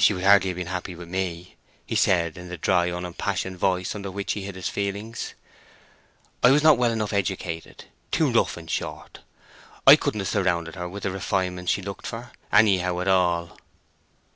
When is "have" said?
0.50-0.56, 10.22-10.28